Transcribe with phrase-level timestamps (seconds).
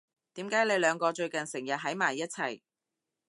[0.33, 2.61] 點解你兩個最近成日喺埋一齊？